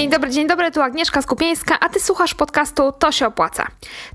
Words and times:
Dzień 0.00 0.10
dobry, 0.10 0.30
dzień 0.30 0.46
dobry, 0.46 0.70
tu 0.70 0.82
Agnieszka 0.82 1.22
Skupieńska, 1.22 1.80
a 1.80 1.88
ty 1.88 2.00
słuchasz 2.00 2.34
podcastu 2.34 2.92
To 2.92 3.12
się 3.12 3.26
opłaca. 3.26 3.66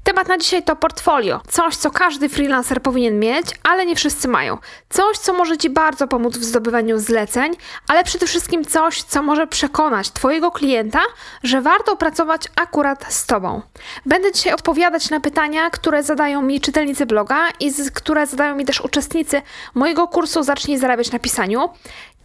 Temat 0.04 0.28
na 0.28 0.38
dzisiaj 0.38 0.64
to 0.64 0.76
portfolio. 0.76 1.42
Coś, 1.48 1.76
co 1.76 1.92
każdy 1.92 2.30
freelancer 2.30 2.82
powinien 2.82 3.20
mieć, 3.20 3.46
ale 3.64 3.86
nie 3.86 3.96
wszyscy 3.96 4.28
mają. 4.28 4.58
Coś, 4.90 5.18
co 5.18 5.34
może 5.34 5.58
ci 5.58 5.70
bardzo 5.70 6.08
pomóc 6.08 6.38
w 6.38 6.44
zdobywaniu 6.44 7.00
zleceń, 7.00 7.54
ale 7.88 8.04
przede 8.04 8.28
wszystkim 8.28 8.66
coś, 8.66 9.04
co 9.04 9.24
może 9.24 9.48
przekonać 9.48 10.12
twojego 10.12 10.52
klienta, 10.52 11.02
że 11.44 11.62
warto 11.62 11.96
pracować 11.96 12.48
akurat 12.56 13.14
z 13.14 13.26
tobą. 13.26 13.62
Będę 14.06 14.32
dzisiaj 14.32 14.54
odpowiadać 14.54 15.10
na 15.10 15.20
pytania, 15.20 15.70
które 15.70 16.04
zadają 16.04 16.42
mi 16.42 16.62
czytelnicy 16.62 17.06
bloga 17.06 17.50
i 17.60 17.72
które 17.94 18.28
zadają 18.28 18.56
mi 18.56 18.66
też 18.66 18.82
uczestnicy 18.82 19.42
mojego 19.74 20.08
kursu 20.08 20.44
Zacznij 20.44 20.78
zarabiać 20.78 21.12
na 21.12 21.20
pisaniu. 21.20 21.70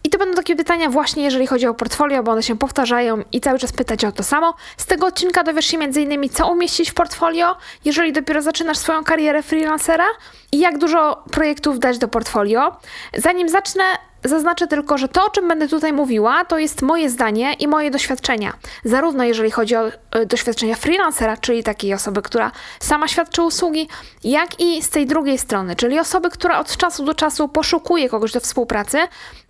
I 0.03 0.09
to 0.09 0.17
będą 0.17 0.33
takie 0.33 0.55
pytania 0.55 0.89
właśnie, 0.89 1.23
jeżeli 1.23 1.47
chodzi 1.47 1.67
o 1.67 1.73
portfolio, 1.73 2.23
bo 2.23 2.31
one 2.31 2.43
się 2.43 2.57
powtarzają 2.57 3.23
i 3.31 3.41
cały 3.41 3.59
czas 3.59 3.71
pytacie 3.71 4.07
o 4.07 4.11
to 4.11 4.23
samo. 4.23 4.53
Z 4.77 4.85
tego 4.85 5.07
odcinka 5.07 5.43
dowiesz 5.43 5.65
się 5.65 5.77
m.in. 5.77 6.29
co 6.29 6.51
umieścić 6.51 6.91
w 6.91 6.93
portfolio, 6.93 7.55
jeżeli 7.85 8.13
dopiero 8.13 8.41
zaczynasz 8.41 8.77
swoją 8.77 9.03
karierę 9.03 9.43
freelancera 9.43 10.05
i 10.51 10.59
jak 10.59 10.77
dużo 10.77 11.23
projektów 11.31 11.79
dać 11.79 11.97
do 11.97 12.07
portfolio. 12.07 12.75
Zanim 13.17 13.49
zacznę, 13.49 13.83
Zaznaczę 14.23 14.67
tylko, 14.67 14.97
że 14.97 15.07
to, 15.07 15.25
o 15.25 15.29
czym 15.29 15.47
będę 15.47 15.67
tutaj 15.67 15.93
mówiła, 15.93 16.45
to 16.45 16.57
jest 16.57 16.81
moje 16.81 17.09
zdanie 17.09 17.53
i 17.53 17.67
moje 17.67 17.91
doświadczenia. 17.91 18.53
Zarówno 18.83 19.23
jeżeli 19.23 19.51
chodzi 19.51 19.75
o 19.75 19.91
e, 20.11 20.25
doświadczenia 20.25 20.75
freelancera, 20.75 21.37
czyli 21.37 21.63
takiej 21.63 21.93
osoby, 21.93 22.21
która 22.21 22.51
sama 22.79 23.07
świadczy 23.07 23.41
usługi, 23.41 23.87
jak 24.23 24.59
i 24.59 24.83
z 24.83 24.89
tej 24.89 25.05
drugiej 25.05 25.37
strony, 25.37 25.75
czyli 25.75 25.99
osoby, 25.99 26.29
która 26.29 26.59
od 26.59 26.77
czasu 26.77 27.05
do 27.05 27.13
czasu 27.13 27.47
poszukuje 27.47 28.09
kogoś 28.09 28.31
do 28.31 28.39
współpracy, 28.39 28.97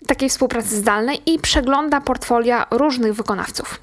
takiej 0.08 0.30
współpracy 0.30 0.76
zdalnej 0.76 1.22
i 1.26 1.40
przegląda 1.40 2.02
portfolia 2.02 2.68
różnych 2.72 3.14
wykonawców. 3.14 3.80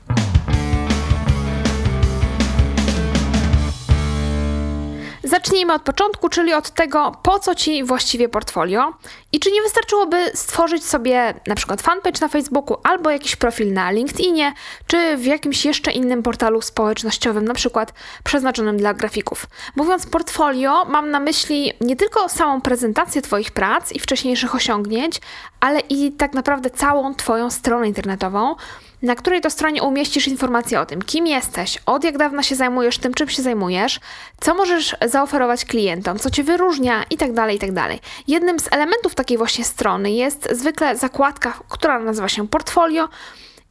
Zacznijmy 5.29 5.75
od 5.75 5.83
początku, 5.83 6.29
czyli 6.29 6.55
od 6.55 6.71
tego, 6.71 7.13
po 7.23 7.39
co 7.39 7.55
ci 7.55 7.85
właściwie 7.85 8.29
portfolio 8.29 8.93
i 9.33 9.41
czy 9.41 9.51
nie 9.51 9.63
wystarczyłoby 9.63 10.31
stworzyć 10.35 10.85
sobie 10.85 11.35
na 11.47 11.55
przykład 11.55 11.83
fanpage 11.83 12.21
na 12.21 12.29
Facebooku 12.29 12.77
albo 12.83 13.11
jakiś 13.11 13.37
profil 13.37 13.73
na 13.73 13.91
LinkedInie, 13.91 14.53
czy 14.87 15.17
w 15.17 15.25
jakimś 15.25 15.65
jeszcze 15.65 15.93
innym 15.93 16.23
portalu 16.23 16.63
społecznościowym, 16.63 17.45
na 17.45 17.55
przykład 17.55 17.93
przeznaczonym 18.25 18.77
dla 18.77 18.95
grafików. 18.95 19.47
Mówiąc 19.77 20.07
portfolio, 20.07 20.85
mam 20.85 21.11
na 21.11 21.21
myśli 21.21 21.73
nie 21.81 21.97
tylko 21.97 22.29
samą 22.29 22.61
prezentację 22.61 23.23
Twoich 23.23 23.51
prac 23.51 23.93
i 23.93 23.99
wcześniejszych 23.99 24.55
osiągnięć, 24.55 25.21
ale 25.61 25.81
i 25.81 26.13
tak 26.13 26.35
naprawdę 26.35 26.71
całą 26.71 27.15
Twoją 27.15 27.51
stronę 27.51 27.89
internetową 27.89 28.55
na 29.03 29.15
której 29.15 29.41
to 29.41 29.51
stronie 29.51 29.83
umieścisz 29.83 30.29
informacje 30.29 30.81
o 30.81 30.87
tym, 30.87 31.03
kim 31.03 31.27
jesteś, 31.27 31.79
od 31.87 32.05
jak 32.05 32.19
dawna 32.19 32.43
się 32.43 32.55
zajmujesz 32.55 32.99
tym, 32.99 33.15
czym 33.15 33.29
się 33.29 33.43
zajmujesz, 33.43 34.01
co 34.41 34.55
możesz 34.55 34.97
zaoferować 35.07 35.65
klientom, 35.65 36.19
co 36.19 36.31
cię 36.31 36.45
wyróżnia 36.45 37.05
itd., 37.11 37.35
tak 37.35 37.53
itd. 37.53 37.75
Tak 37.75 37.99
Jednym 38.29 38.61
z 38.61 38.73
elementów 38.73 39.15
takiej 39.15 39.39
właśnie 39.39 39.65
strony 39.65 40.11
jest 40.11 40.49
zwykle 40.53 40.97
zakładka, 40.97 41.61
która 41.69 41.99
nazywa 41.99 42.29
się 42.29 42.49
portfolio 42.49 43.09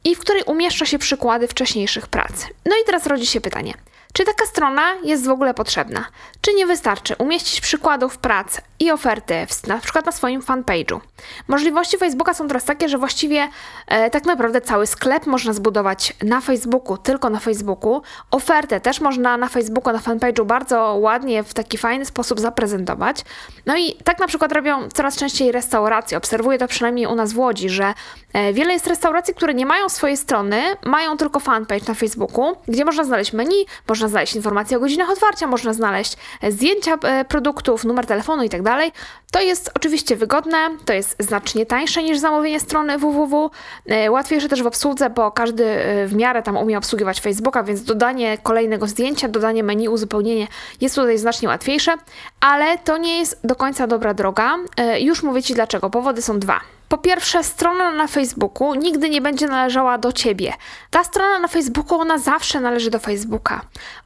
i 0.04 0.14
w 0.14 0.18
której 0.18 0.42
umieszcza 0.42 0.86
się 0.86 0.98
przykłady 0.98 1.48
wcześniejszych 1.48 2.06
prac. 2.06 2.32
No 2.66 2.76
i 2.82 2.86
teraz 2.86 3.06
rodzi 3.06 3.26
się 3.26 3.40
pytanie– 3.40 3.74
czy 4.18 4.24
taka 4.24 4.46
strona 4.46 4.94
jest 5.04 5.26
w 5.26 5.30
ogóle 5.30 5.54
potrzebna? 5.54 6.04
Czy 6.40 6.54
nie 6.54 6.66
wystarczy 6.66 7.14
umieścić 7.18 7.60
przykładów 7.60 8.18
prac 8.18 8.60
i 8.80 8.90
oferty 8.90 9.46
na 9.66 9.78
przykład 9.78 10.06
na 10.06 10.12
swoim 10.12 10.40
fanpage'u? 10.40 11.00
Możliwości 11.48 11.98
Facebooka 11.98 12.34
są 12.34 12.48
teraz 12.48 12.64
takie, 12.64 12.88
że 12.88 12.98
właściwie 12.98 13.48
e, 13.86 14.10
tak 14.10 14.24
naprawdę 14.24 14.60
cały 14.60 14.86
sklep 14.86 15.26
można 15.26 15.52
zbudować 15.52 16.14
na 16.22 16.40
Facebooku, 16.40 16.96
tylko 16.96 17.30
na 17.30 17.40
Facebooku. 17.40 18.02
Ofertę 18.30 18.80
też 18.80 19.00
można 19.00 19.36
na 19.36 19.48
Facebooku, 19.48 19.92
na 19.92 19.98
fanpage'u 19.98 20.46
bardzo 20.46 20.94
ładnie, 20.94 21.42
w 21.42 21.54
taki 21.54 21.78
fajny 21.78 22.04
sposób 22.04 22.40
zaprezentować. 22.40 23.24
No 23.66 23.76
i 23.76 23.94
tak 24.04 24.18
na 24.18 24.26
przykład 24.26 24.52
robią 24.52 24.88
coraz 24.88 25.16
częściej 25.16 25.52
restauracje. 25.52 26.18
Obserwuję 26.18 26.58
to 26.58 26.68
przynajmniej 26.68 27.06
u 27.06 27.14
nas 27.14 27.32
w 27.32 27.38
Łodzi, 27.38 27.68
że 27.68 27.94
e, 28.32 28.52
wiele 28.52 28.72
jest 28.72 28.86
restauracji, 28.86 29.34
które 29.34 29.54
nie 29.54 29.66
mają 29.66 29.88
swojej 29.88 30.16
strony, 30.16 30.62
mają 30.84 31.16
tylko 31.16 31.40
fanpage 31.40 31.84
na 31.88 31.94
Facebooku, 31.94 32.56
gdzie 32.68 32.84
można 32.84 33.04
znaleźć 33.04 33.32
menu, 33.32 33.66
można 33.88 34.07
znaleźć 34.08 34.36
informacje 34.36 34.76
o 34.76 34.80
godzinach 34.80 35.10
otwarcia, 35.10 35.46
można 35.46 35.72
znaleźć 35.72 36.16
e, 36.42 36.52
zdjęcia 36.52 36.94
e, 37.02 37.24
produktów, 37.24 37.84
numer 37.84 38.06
telefonu 38.06 38.42
itd. 38.42 38.64
Tak 38.64 38.92
to 39.30 39.40
jest 39.40 39.70
oczywiście 39.74 40.16
wygodne, 40.16 40.58
to 40.84 40.92
jest 40.92 41.16
znacznie 41.18 41.66
tańsze 41.66 42.02
niż 42.02 42.18
zamówienie 42.18 42.60
strony 42.60 42.98
www, 42.98 43.50
e, 43.86 44.10
łatwiejsze 44.10 44.48
też 44.48 44.62
w 44.62 44.66
obsłudze, 44.66 45.10
bo 45.10 45.30
każdy 45.30 45.64
w 46.06 46.14
miarę 46.14 46.42
tam 46.42 46.56
umie 46.56 46.78
obsługiwać 46.78 47.20
Facebooka, 47.20 47.62
więc 47.62 47.82
dodanie 47.82 48.38
kolejnego 48.42 48.86
zdjęcia, 48.86 49.28
dodanie 49.28 49.62
menu, 49.62 49.88
uzupełnienie 49.88 50.46
jest 50.80 50.94
tutaj 50.94 51.18
znacznie 51.18 51.48
łatwiejsze, 51.48 51.94
ale 52.40 52.78
to 52.78 52.96
nie 52.96 53.18
jest 53.18 53.40
do 53.44 53.56
końca 53.56 53.86
dobra 53.86 54.14
droga. 54.14 54.56
Już 55.00 55.22
mówię 55.22 55.42
Ci 55.42 55.54
dlaczego. 55.54 55.90
Powody 55.90 56.22
są 56.22 56.38
dwa. 56.38 56.77
Po 56.88 56.98
pierwsze, 56.98 57.44
strona 57.44 57.90
na 57.90 58.06
Facebooku 58.06 58.74
nigdy 58.74 59.10
nie 59.10 59.20
będzie 59.20 59.46
należała 59.46 59.98
do 59.98 60.12
ciebie. 60.12 60.52
Ta 60.90 61.04
strona 61.04 61.38
na 61.38 61.48
Facebooku, 61.48 62.00
ona 62.00 62.18
zawsze 62.18 62.60
należy 62.60 62.90
do 62.90 62.98
Facebooka. 62.98 63.60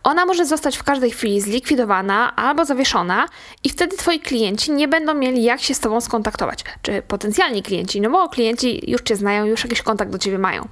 Ona 0.04 0.26
może 0.26 0.46
zostać 0.46 0.76
w 0.76 0.82
każdej 0.82 1.10
chwili 1.10 1.40
zlikwidowana 1.40 2.36
albo 2.36 2.64
zawieszona, 2.64 3.28
i 3.64 3.68
wtedy 3.68 3.96
twoi 3.96 4.20
klienci 4.20 4.72
nie 4.72 4.88
będą 4.88 5.14
mieli 5.14 5.42
jak 5.42 5.60
się 5.60 5.74
z 5.74 5.80
tobą 5.80 6.00
skontaktować. 6.00 6.64
Czy 6.82 7.02
potencjalni 7.02 7.62
klienci, 7.62 8.00
no 8.00 8.10
bo 8.10 8.28
klienci 8.28 8.90
już 8.90 9.02
cię 9.02 9.16
znają, 9.16 9.44
już 9.44 9.64
jakiś 9.64 9.82
kontakt 9.82 10.10
do 10.10 10.18
ciebie 10.18 10.38
mają. 10.38 10.68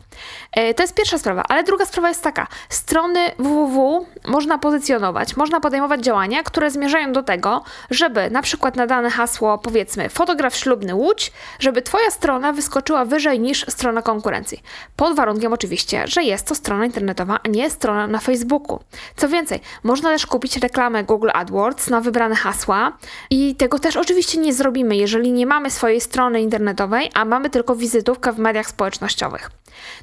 E, 0.52 0.74
to 0.74 0.82
jest 0.82 0.94
pierwsza 0.94 1.18
sprawa, 1.18 1.42
ale 1.48 1.64
druga 1.64 1.86
sprawa 1.86 2.08
jest 2.08 2.22
taka: 2.22 2.46
strony 2.68 3.20
www 3.38 4.06
można 4.26 4.58
pozycjonować, 4.58 5.36
można 5.36 5.60
podejmować 5.60 6.04
działania, 6.04 6.42
które 6.42 6.70
zmierzają 6.70 7.12
do 7.12 7.22
tego, 7.22 7.64
żeby 7.90 8.30
na 8.30 8.42
przykład 8.42 8.76
na 8.76 8.86
dane 8.86 9.10
hasło, 9.10 9.58
powiedzmy, 9.58 10.08
fotograf 10.08 10.56
ślubny 10.56 10.94
Łódź, 10.94 11.32
żeby 11.58 11.82
twój 11.82 11.99
Twoja 12.00 12.10
strona 12.10 12.52
wyskoczyła 12.52 13.04
wyżej 13.04 13.40
niż 13.40 13.66
strona 13.68 14.02
konkurencji. 14.02 14.62
Pod 14.96 15.16
warunkiem 15.16 15.52
oczywiście, 15.52 16.06
że 16.06 16.22
jest 16.22 16.46
to 16.46 16.54
strona 16.54 16.86
internetowa, 16.86 17.40
a 17.44 17.48
nie 17.48 17.70
strona 17.70 18.06
na 18.06 18.18
Facebooku. 18.18 18.80
Co 19.16 19.28
więcej, 19.28 19.60
można 19.82 20.10
też 20.10 20.26
kupić 20.26 20.56
reklamę 20.56 21.04
Google 21.04 21.28
AdWords 21.34 21.90
na 21.90 22.00
wybrane 22.00 22.34
hasła 22.34 22.92
i 23.30 23.54
tego 23.54 23.78
też 23.78 23.96
oczywiście 23.96 24.38
nie 24.38 24.54
zrobimy, 24.54 24.96
jeżeli 24.96 25.32
nie 25.32 25.46
mamy 25.46 25.70
swojej 25.70 26.00
strony 26.00 26.40
internetowej, 26.40 27.10
a 27.14 27.24
mamy 27.24 27.50
tylko 27.50 27.76
wizytówkę 27.76 28.32
w 28.32 28.38
mediach 28.38 28.68
społecznościowych. 28.68 29.50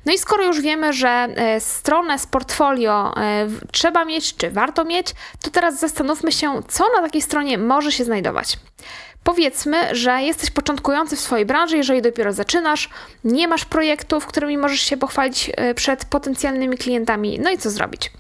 No 0.05 0.13
i 0.13 0.17
skoro 0.17 0.43
już 0.43 0.61
wiemy, 0.61 0.93
że 0.93 1.09
e, 1.09 1.59
stronę 1.59 2.19
z 2.19 2.27
portfolio 2.27 3.13
e, 3.17 3.47
trzeba 3.71 4.05
mieć, 4.05 4.35
czy 4.35 4.51
warto 4.51 4.85
mieć, 4.85 5.07
to 5.41 5.51
teraz 5.51 5.79
zastanówmy 5.79 6.31
się, 6.31 6.61
co 6.67 6.85
na 6.95 7.01
takiej 7.01 7.21
stronie 7.21 7.57
może 7.57 7.91
się 7.91 8.03
znajdować. 8.03 8.57
Powiedzmy, 9.23 9.95
że 9.95 10.21
jesteś 10.21 10.51
początkujący 10.51 11.15
w 11.15 11.19
swojej 11.19 11.45
branży, 11.45 11.77
jeżeli 11.77 12.01
dopiero 12.01 12.33
zaczynasz, 12.33 12.89
nie 13.23 13.47
masz 13.47 13.65
projektów, 13.65 14.25
którymi 14.25 14.57
możesz 14.57 14.79
się 14.79 14.97
pochwalić 14.97 15.51
e, 15.57 15.73
przed 15.73 16.05
potencjalnymi 16.05 16.77
klientami. 16.77 17.39
No 17.39 17.51
i 17.51 17.57
co 17.57 17.69
zrobić? 17.69 18.11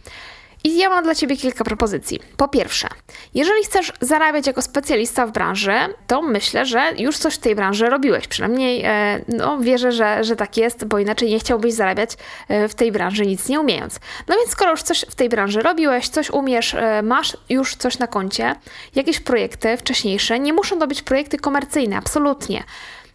I 0.63 0.77
ja 0.77 0.89
mam 0.89 1.03
dla 1.03 1.15
Ciebie 1.15 1.37
kilka 1.37 1.63
propozycji. 1.63 2.19
Po 2.37 2.47
pierwsze, 2.47 2.87
jeżeli 3.33 3.63
chcesz 3.63 3.93
zarabiać 4.01 4.47
jako 4.47 4.61
specjalista 4.61 5.27
w 5.27 5.31
branży, 5.31 5.73
to 6.07 6.21
myślę, 6.21 6.65
że 6.65 6.93
już 6.97 7.17
coś 7.17 7.35
w 7.35 7.37
tej 7.37 7.55
branży 7.55 7.89
robiłeś. 7.89 8.27
Przynajmniej 8.27 8.81
e, 8.85 9.21
no, 9.27 9.57
wierzę, 9.57 9.91
że, 9.91 10.23
że 10.23 10.35
tak 10.35 10.57
jest, 10.57 10.85
bo 10.85 10.99
inaczej 10.99 11.29
nie 11.29 11.39
chciałbyś 11.39 11.73
zarabiać 11.73 12.17
e, 12.47 12.67
w 12.67 12.75
tej 12.75 12.91
branży 12.91 13.25
nic 13.25 13.49
nie 13.49 13.59
umiejąc. 13.59 13.99
No 14.27 14.35
więc 14.35 14.49
skoro 14.49 14.71
już 14.71 14.83
coś 14.83 15.05
w 15.09 15.15
tej 15.15 15.29
branży 15.29 15.61
robiłeś, 15.61 16.09
coś 16.09 16.29
umiesz, 16.29 16.73
e, 16.73 17.01
masz 17.01 17.37
już 17.49 17.75
coś 17.75 17.99
na 17.99 18.07
koncie, 18.07 18.55
jakieś 18.95 19.19
projekty 19.19 19.77
wcześniejsze, 19.77 20.39
nie 20.39 20.53
muszą 20.53 20.79
to 20.79 20.87
być 20.87 21.01
projekty 21.01 21.37
komercyjne, 21.37 21.97
absolutnie. 21.97 22.63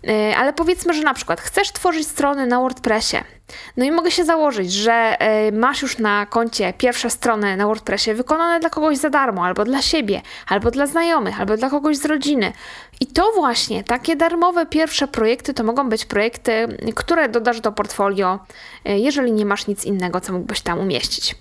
E, 0.09 0.37
ale 0.37 0.53
powiedzmy, 0.53 0.95
że 0.95 1.03
na 1.03 1.15
przykład 1.15 1.41
chcesz 1.41 1.73
tworzyć 1.73 2.07
strony 2.07 2.47
na 2.47 2.61
WordPressie. 2.61 3.17
No 3.77 3.85
i 3.85 3.91
mogę 3.91 4.11
się 4.11 4.25
założyć, 4.25 4.73
że 4.73 4.93
e, 4.93 5.53
masz 5.53 5.83
już 5.83 5.99
na 5.99 6.27
koncie 6.27 6.73
pierwsze 6.79 7.11
strony 7.11 7.57
na 7.57 7.67
WordPressie 7.67 8.15
wykonane 8.15 8.61
dla 8.61 8.71
kogoś 8.71 8.99
za 8.99 9.11
darmo, 9.11 9.45
albo 9.45 9.65
dla 9.65 9.83
siebie, 9.83 10.23
albo 10.49 10.71
dla 10.71 10.87
znajomych, 10.87 11.41
albo 11.41 11.57
dla 11.57 11.71
kogoś 11.71 11.97
z 11.97 12.05
rodziny. 12.05 12.53
I 13.01 13.07
to 13.07 13.33
właśnie, 13.35 13.85
takie 13.85 14.17
darmowe 14.17 14.67
pierwsze 14.67 15.09
projekty 15.09 15.55
to 15.55 15.65
mogą 15.65 15.89
być 15.89 16.05
projekty, 16.05 16.79
które 16.95 17.29
dodasz 17.29 17.61
do 17.61 17.73
portfolio, 17.73 18.39
e, 18.85 18.99
jeżeli 18.99 19.33
nie 19.33 19.47
masz 19.47 19.67
nic 19.67 19.85
innego, 19.85 20.21
co 20.21 20.33
mógłbyś 20.33 20.61
tam 20.61 20.79
umieścić. 20.79 21.37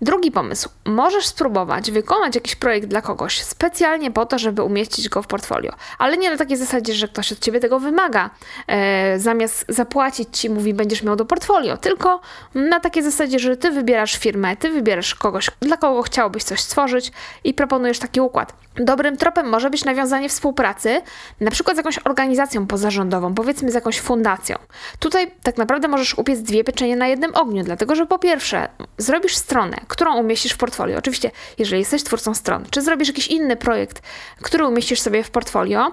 Drugi 0.00 0.30
pomysł. 0.30 0.68
Możesz 0.84 1.26
spróbować 1.26 1.90
wykonać 1.90 2.34
jakiś 2.34 2.56
projekt 2.56 2.88
dla 2.88 3.02
kogoś 3.02 3.42
specjalnie 3.42 4.10
po 4.10 4.26
to, 4.26 4.38
żeby 4.38 4.62
umieścić 4.62 5.08
go 5.08 5.22
w 5.22 5.26
portfolio, 5.26 5.72
ale 5.98 6.16
nie 6.16 6.30
na 6.30 6.36
takiej 6.36 6.56
zasadzie, 6.56 6.94
że 6.94 7.08
ktoś 7.08 7.32
od 7.32 7.38
ciebie 7.38 7.60
tego 7.60 7.80
wymaga. 7.80 8.30
E, 8.66 9.18
zamiast 9.18 9.64
zapłacić 9.68 10.28
ci, 10.38 10.50
mówi, 10.50 10.74
będziesz 10.74 11.02
miał 11.02 11.16
do 11.16 11.24
portfolio, 11.24 11.76
tylko 11.76 12.20
na 12.54 12.80
takiej 12.80 13.02
zasadzie, 13.02 13.38
że 13.38 13.56
ty 13.56 13.70
wybierasz 13.70 14.16
firmę, 14.16 14.56
ty 14.56 14.70
wybierasz 14.70 15.14
kogoś, 15.14 15.50
dla 15.60 15.76
kogo 15.76 16.02
chciałbyś 16.02 16.44
coś 16.44 16.60
stworzyć 16.60 17.12
i 17.44 17.54
proponujesz 17.54 17.98
taki 17.98 18.20
układ. 18.20 18.65
Dobrym 18.78 19.16
tropem 19.16 19.48
może 19.48 19.70
być 19.70 19.84
nawiązanie 19.84 20.28
współpracy, 20.28 21.02
na 21.40 21.50
przykład 21.50 21.76
z 21.76 21.78
jakąś 21.78 21.98
organizacją 22.04 22.66
pozarządową, 22.66 23.34
powiedzmy 23.34 23.70
z 23.70 23.74
jakąś 23.74 24.00
fundacją. 24.00 24.56
Tutaj 24.98 25.30
tak 25.42 25.56
naprawdę 25.56 25.88
możesz 25.88 26.18
upiec 26.18 26.40
dwie 26.40 26.64
pieczenie 26.64 26.96
na 26.96 27.08
jednym 27.08 27.34
ogniu, 27.34 27.64
dlatego 27.64 27.94
że 27.94 28.06
po 28.06 28.18
pierwsze 28.18 28.68
zrobisz 28.98 29.36
stronę, 29.36 29.76
którą 29.88 30.16
umieścisz 30.16 30.52
w 30.52 30.56
portfolio. 30.56 30.98
Oczywiście, 30.98 31.30
jeżeli 31.58 31.80
jesteś 31.80 32.02
twórcą 32.02 32.34
stron, 32.34 32.64
czy 32.70 32.82
zrobisz 32.82 33.08
jakiś 33.08 33.28
inny 33.28 33.56
projekt, 33.56 34.02
który 34.42 34.66
umieścisz 34.66 35.00
sobie 35.00 35.24
w 35.24 35.30
portfolio, 35.30 35.92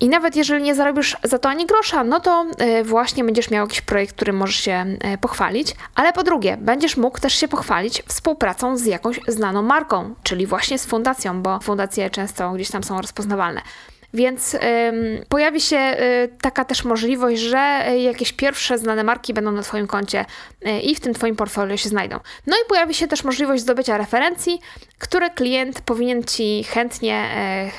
i 0.00 0.08
nawet 0.08 0.36
jeżeli 0.36 0.62
nie 0.64 0.74
zarobisz 0.74 1.16
za 1.22 1.38
to 1.38 1.48
ani 1.48 1.66
grosza, 1.66 2.04
no 2.04 2.20
to 2.20 2.46
e, 2.58 2.84
właśnie 2.84 3.24
będziesz 3.24 3.50
miał 3.50 3.66
jakiś 3.66 3.80
projekt, 3.80 4.14
którym 4.14 4.36
możesz 4.36 4.56
się 4.56 4.72
e, 4.72 5.18
pochwalić. 5.18 5.74
Ale 5.94 6.12
po 6.12 6.22
drugie, 6.22 6.56
będziesz 6.60 6.96
mógł 6.96 7.20
też 7.20 7.34
się 7.34 7.48
pochwalić 7.48 8.02
współpracą 8.06 8.76
z 8.76 8.84
jakąś 8.84 9.20
znaną 9.28 9.62
marką, 9.62 10.14
czyli 10.22 10.46
właśnie 10.46 10.78
z 10.78 10.86
fundacją, 10.86 11.42
bo 11.42 11.60
fundacje 11.60 12.10
często 12.10 12.52
gdzieś 12.52 12.70
tam 12.70 12.84
są 12.84 13.00
rozpoznawalne. 13.00 13.62
Więc 14.14 14.54
ym, 14.54 14.60
pojawi 15.28 15.60
się 15.60 15.76
y, 15.76 16.28
taka 16.40 16.64
też 16.64 16.84
możliwość, 16.84 17.40
że 17.40 17.84
y, 17.90 17.98
jakieś 17.98 18.32
pierwsze 18.32 18.78
znane 18.78 19.04
marki 19.04 19.34
będą 19.34 19.52
na 19.52 19.62
Twoim 19.62 19.86
koncie 19.86 20.24
y, 20.66 20.80
i 20.80 20.94
w 20.94 21.00
tym 21.00 21.14
Twoim 21.14 21.36
portfolio 21.36 21.76
się 21.76 21.88
znajdą. 21.88 22.20
No 22.46 22.56
i 22.56 22.68
pojawi 22.68 22.94
się 22.94 23.08
też 23.08 23.24
możliwość 23.24 23.62
zdobycia 23.62 23.98
referencji, 23.98 24.60
które 24.98 25.30
klient 25.30 25.80
powinien 25.80 26.24
Ci 26.24 26.64
chętnie 26.64 27.24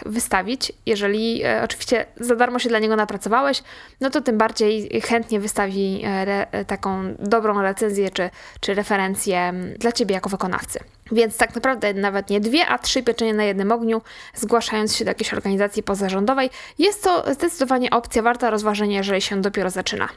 wystawić. 0.06 0.72
Jeżeli 0.86 1.42
oczywiście 1.64 2.06
za 2.18 2.36
darmo 2.36 2.60
się 2.60 2.70
dla 2.70 2.80
niego 2.80 2.96
napracowałeś, 2.96 3.64
no 4.02 4.10
to 4.10 4.22
tym 4.22 4.38
bardziej 4.38 5.02
chętnie 5.02 5.40
wystawi 5.40 6.02
re, 6.06 6.48
taką 6.68 7.16
dobrą 7.20 7.62
recenzję 7.62 8.10
czy, 8.10 8.30
czy 8.60 8.74
referencję 8.74 9.54
dla 9.80 9.92
Ciebie 9.92 10.16
jako 10.16 10.30
wykonawcy. 10.30 10.80
Więc 11.12 11.38
tak 11.38 11.56
naprawdę 11.56 11.94
nawet 11.94 12.30
nie 12.30 12.40
dwie, 12.40 12.68
a 12.68 12.78
trzy 12.78 13.04
pieczenie 13.04 13.34
na 13.34 13.44
jednym 13.44 13.72
ogniu, 13.72 14.02
zgłaszając 14.36 14.96
się 14.96 15.06
do 15.06 15.12
jakiejś 15.12 15.34
organizacji 15.34 15.84
pozarządowej, 15.84 16.50
jest 16.80 17.04
to 17.04 17.34
zdecydowanie 17.34 17.90
opcja 17.90 18.22
warta 18.22 18.50
rozważenia, 18.50 18.98
jeżeli 18.98 19.22
się 19.22 19.42
dopiero 19.42 19.70
zaczyna. 19.70 20.10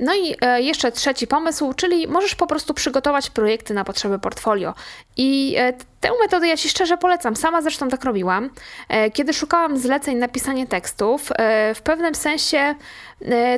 No 0.00 0.14
i 0.14 0.34
e, 0.40 0.62
jeszcze 0.62 0.92
trzeci 0.92 1.26
pomysł, 1.26 1.72
czyli 1.72 2.08
możesz 2.08 2.34
po 2.34 2.46
prostu 2.46 2.74
przygotować 2.74 3.30
projekty 3.30 3.74
na 3.74 3.84
potrzeby 3.84 4.18
portfolio. 4.18 4.74
I 5.16 5.54
e, 5.58 5.72
Tę 6.00 6.10
metodę 6.22 6.48
ja 6.48 6.56
Ci 6.56 6.68
szczerze 6.68 6.96
polecam. 6.96 7.36
Sama 7.36 7.62
zresztą 7.62 7.88
tak 7.88 8.04
robiłam. 8.04 8.50
E, 8.88 9.10
kiedy 9.10 9.34
szukałam 9.34 9.78
zleceń 9.78 10.16
na 10.16 10.28
pisanie 10.28 10.66
tekstów, 10.66 11.32
w 11.74 11.80
pewnym 11.82 12.14
sensie 12.14 12.74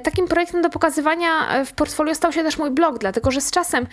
takim 0.03 0.29
projektem 0.29 0.63
do 0.63 0.71
pokazywania 0.71 1.65
w 1.65 1.73
portfolio 1.73 2.15
stał 2.15 2.33
się 2.33 2.43
też 2.43 2.59
mój 2.59 2.71
blog, 2.71 2.99
dlatego 2.99 3.31
że 3.31 3.41
z 3.41 3.51
czasem, 3.51 3.87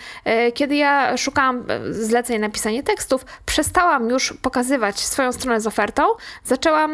kiedy 0.54 0.76
ja 0.76 1.16
szukałam 1.16 1.64
zleceń 1.90 2.38
na 2.38 2.48
pisanie 2.48 2.82
tekstów, 2.86 3.24
przestałam 3.46 4.10
już 4.10 4.32
pokazywać 4.42 5.00
swoją 5.00 5.32
stronę 5.32 5.60
z 5.60 5.66
ofertą, 5.66 6.02
zaczęłam 6.44 6.92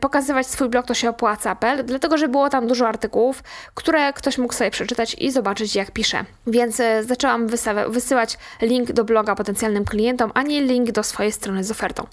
pokazywać 0.00 0.46
swój 0.46 0.68
blog, 0.68 0.86
to 0.86 0.94
się 0.94 1.10
opłaca, 1.10 1.56
dlatego 1.84 2.18
że 2.18 2.28
było 2.28 2.50
tam 2.50 2.66
dużo 2.66 2.88
artykułów, 2.88 3.42
które 3.74 4.12
ktoś 4.12 4.38
mógł 4.38 4.54
sobie 4.54 4.70
przeczytać 4.70 5.16
i 5.18 5.30
zobaczyć, 5.30 5.74
jak 5.74 5.90
piszę. 5.90 6.24
Więc 6.46 6.82
zaczęłam 7.00 7.46
wysyłać 7.88 8.38
link 8.62 8.92
do 8.92 9.04
bloga 9.04 9.34
potencjalnym 9.34 9.84
klientom, 9.84 10.30
a 10.34 10.42
nie 10.42 10.62
link 10.62 10.90
do 10.90 11.02
swojej 11.02 11.32
strony 11.32 11.64
z 11.64 11.70
ofertą. 11.70 12.06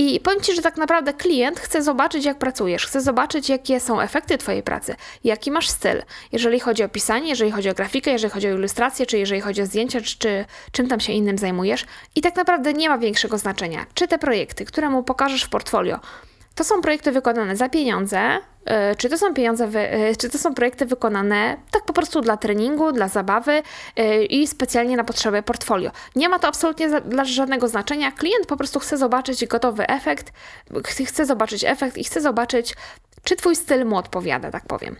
I 0.00 0.20
powiem 0.20 0.40
Ci, 0.40 0.54
że 0.54 0.62
tak 0.62 0.76
naprawdę 0.76 1.14
klient 1.14 1.60
chce 1.60 1.82
zobaczyć, 1.82 2.24
jak 2.24 2.38
pracujesz, 2.38 2.86
chce 2.86 3.00
zobaczyć, 3.00 3.48
jakie 3.48 3.80
są 3.80 4.00
efekty 4.00 4.38
Twojej 4.38 4.62
pracy, 4.62 4.94
jaki 5.24 5.50
masz 5.50 5.68
styl, 5.68 6.02
jeżeli 6.32 6.60
chodzi 6.60 6.84
o 6.84 6.88
pisanie, 6.88 7.28
jeżeli 7.28 7.50
chodzi 7.50 7.70
o 7.70 7.74
grafikę, 7.74 8.10
jeżeli 8.10 8.32
chodzi 8.32 8.48
o 8.48 8.54
ilustrację, 8.54 9.06
czy 9.06 9.18
jeżeli 9.18 9.40
chodzi 9.40 9.62
o 9.62 9.66
zdjęcia, 9.66 10.00
czy, 10.00 10.18
czy 10.18 10.44
czym 10.72 10.88
tam 10.88 11.00
się 11.00 11.12
innym 11.12 11.38
zajmujesz. 11.38 11.84
I 12.14 12.20
tak 12.20 12.36
naprawdę 12.36 12.72
nie 12.72 12.88
ma 12.88 12.98
większego 12.98 13.38
znaczenia, 13.38 13.86
czy 13.94 14.08
te 14.08 14.18
projekty, 14.18 14.64
które 14.64 14.90
mu 14.90 15.02
pokażesz 15.02 15.42
w 15.42 15.48
portfolio, 15.48 16.00
to 16.58 16.64
są 16.64 16.80
projekty 16.80 17.12
wykonane 17.12 17.56
za 17.56 17.68
pieniądze, 17.68 18.38
e, 18.64 18.94
czy 18.94 19.08
to 19.08 19.18
są 19.18 19.34
pieniądze, 19.34 19.64
e, 19.64 20.16
czy 20.16 20.30
to 20.30 20.38
są 20.38 20.54
projekty 20.54 20.86
wykonane 20.86 21.56
tak 21.70 21.84
po 21.84 21.92
prostu 21.92 22.20
dla 22.20 22.36
treningu, 22.36 22.92
dla 22.92 23.08
zabawy 23.08 23.62
e, 23.96 24.24
i 24.24 24.46
specjalnie 24.46 24.96
na 24.96 25.04
potrzeby 25.04 25.42
portfolio. 25.42 25.90
Nie 26.16 26.28
ma 26.28 26.38
to 26.38 26.48
absolutnie 26.48 27.00
dla 27.00 27.24
żadnego 27.24 27.68
znaczenia. 27.68 28.12
Klient 28.12 28.46
po 28.46 28.56
prostu 28.56 28.80
chce 28.80 28.98
zobaczyć 28.98 29.46
gotowy 29.46 29.86
efekt, 29.86 30.32
chce 30.84 31.26
zobaczyć 31.26 31.64
efekt 31.64 31.98
i 31.98 32.04
chce 32.04 32.20
zobaczyć, 32.20 32.74
czy 33.24 33.36
twój 33.36 33.56
styl 33.56 33.84
mu 33.86 33.96
odpowiada, 33.96 34.50
tak 34.50 34.66
powiem. 34.66 34.96